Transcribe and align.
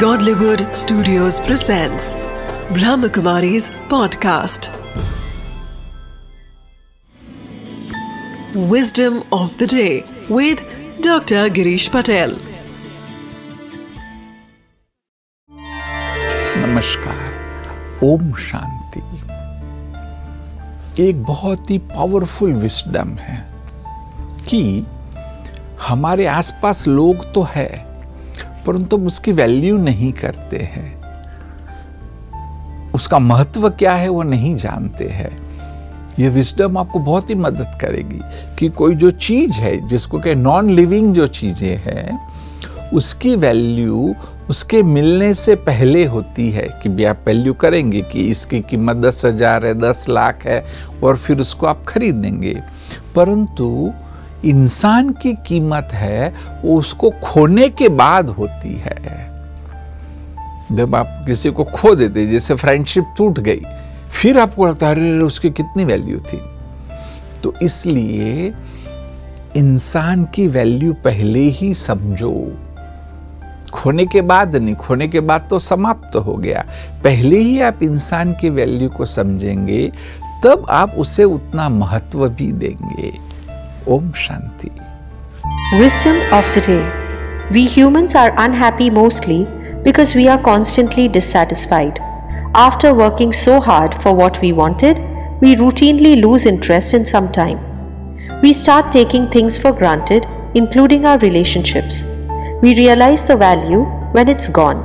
Godlywood 0.00 0.62
Studios 0.76 1.40
presents 1.40 2.16
Brahmakumari's 2.76 3.70
podcast. 3.92 4.68
Wisdom 8.72 9.22
of 9.32 9.56
the 9.56 9.66
day 9.66 10.04
with 10.28 10.60
Dr. 11.00 11.48
Girish 11.48 11.88
Patel. 11.90 12.36
नमस्कार 16.66 17.98
ओम 18.04 18.32
शांति 18.50 19.00
एक 21.08 21.24
बहुत 21.24 21.70
ही 21.70 21.78
powerful 21.96 22.52
wisdom 22.66 23.16
है 23.20 23.40
कि 24.48 24.62
हमारे 25.88 26.26
आसपास 26.26 26.86
लोग 26.88 27.32
तो 27.34 27.48
है 27.50 27.68
परंतु 28.66 28.96
हम 28.96 29.06
उसकी 29.06 29.32
वैल्यू 29.32 29.76
नहीं 29.78 30.12
करते 30.12 30.56
हैं। 30.56 30.94
उसका 32.94 33.18
महत्व 33.18 33.68
क्या 33.70 33.94
है 33.94 34.08
वो 34.08 34.22
नहीं 34.22 34.54
जानते 34.56 35.04
हैं। 35.04 35.30
ये 36.18 36.28
विजडम 36.28 36.78
आपको 36.78 36.98
बहुत 36.98 37.30
ही 37.30 37.34
मदद 37.34 37.78
करेगी 37.80 38.20
कि 38.58 38.68
कोई 38.68 38.94
जो 38.94 39.10
चीज़ 39.10 39.52
है, 39.52 39.76
जिसको 39.86 40.18
कहे 40.18 40.34
नॉन 40.34 40.70
लिविंग 40.70 41.14
जो 41.14 41.26
चीज़ें 41.26 41.76
हैं, 41.76 42.18
उसकी 42.94 43.34
वैल्यू 43.36 44.14
उसके 44.50 44.82
मिलने 44.82 45.32
से 45.34 45.54
पहले 45.56 46.04
होती 46.04 46.50
है 46.50 46.68
कि 46.82 46.88
भी 46.88 47.04
आप 47.04 47.22
वैल्यू 47.26 47.52
करेंगे 47.54 48.00
कि 48.02 48.20
इसकी 48.20 48.60
कीमत 48.60 48.96
दस 48.96 49.24
हज़ार 49.24 49.66
है, 49.66 49.74
दस 49.74 50.06
लाख 50.08 50.46
है, 50.46 50.64
और 51.04 51.16
फिर 51.16 51.40
उसको 51.40 51.66
आप 51.66 51.84
खरीदेंगे 51.84 52.54
परंतु 53.14 53.92
इंसान 54.46 55.10
की 55.10 55.32
कीमत 55.32 55.88
है, 55.92 56.34
वो 56.64 56.78
उसको 56.78 57.10
खोने 57.10 57.68
के 57.68 57.88
बाद 57.88 58.28
होती 58.28 58.74
है। 58.74 59.26
जब 60.72 60.94
आप 60.94 61.24
किसी 61.26 61.50
को 61.50 61.64
खो 61.64 61.94
देते 61.94 62.26
जैसे 62.26 62.54
फ्रेंडशिप 62.54 63.04
टूट 63.16 63.40
गई, 63.40 63.60
फिर 64.10 64.38
आपको 64.38 64.66
लगता 64.66 64.86
है, 64.86 64.92
अरे 64.92 65.18
उसकी 65.18 65.50
कितनी 65.50 65.84
वैल्यू 65.84 66.18
थी? 66.18 66.40
तो 67.42 67.54
इसलिए 67.62 68.54
इंसान 69.56 70.24
की 70.24 70.48
वैल्यू 70.48 70.92
पहले 70.92 71.40
ही 71.40 71.74
समझो। 71.74 72.58
खोने 73.72 74.06
के 74.06 74.20
बाद 74.20 74.56
नहीं, 74.56 74.74
खोने 74.74 75.08
के 75.08 75.20
बाद 75.20 75.46
तो 75.50 75.58
समाप्त 75.58 76.10
तो 76.12 76.20
हो 76.20 76.34
गया। 76.34 76.64
पहले 77.04 77.38
ही 77.38 77.60
आप 77.60 77.82
इंसान 77.82 78.32
की 78.32 78.50
वैल्यू 78.50 78.88
को 78.88 79.06
समझेंगे, 79.06 79.92
तब 80.44 80.66
आप 80.70 80.90
उसे 80.90 81.24
उतना 81.24 81.68
महत्व 81.68 82.28
भी 82.28 82.52
देंगे। 82.52 83.25
Om 83.86 84.12
Shanti. 84.12 84.72
Wisdom 85.78 86.16
of 86.32 86.44
the 86.54 86.60
day 86.60 86.84
We 87.52 87.66
humans 87.66 88.16
are 88.16 88.34
unhappy 88.36 88.90
mostly 88.90 89.46
because 89.84 90.16
we 90.16 90.26
are 90.26 90.42
constantly 90.42 91.06
dissatisfied. 91.06 92.00
After 92.54 92.92
working 92.92 93.32
so 93.32 93.60
hard 93.60 93.94
for 94.02 94.14
what 94.14 94.40
we 94.40 94.52
wanted, 94.52 94.98
we 95.40 95.54
routinely 95.54 96.20
lose 96.20 96.46
interest 96.46 96.94
in 96.94 97.06
some 97.06 97.30
time. 97.30 97.60
We 98.42 98.52
start 98.52 98.90
taking 98.90 99.30
things 99.30 99.58
for 99.58 99.72
granted, 99.72 100.26
including 100.54 101.06
our 101.06 101.18
relationships. 101.18 102.04
We 102.62 102.74
realize 102.74 103.22
the 103.22 103.36
value 103.36 103.84
when 104.12 104.28
it's 104.28 104.48
gone. 104.48 104.84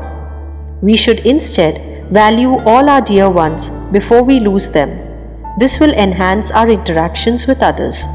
We 0.81 0.95
should 0.95 1.25
instead 1.25 2.11
value 2.11 2.59
all 2.59 2.89
our 2.89 3.01
dear 3.01 3.29
ones 3.29 3.69
before 3.91 4.21
we 4.21 4.39
lose 4.39 4.69
them. 4.69 4.97
This 5.57 5.79
will 5.79 5.93
enhance 5.93 6.51
our 6.51 6.69
interactions 6.69 7.47
with 7.47 7.63
others. 7.63 8.05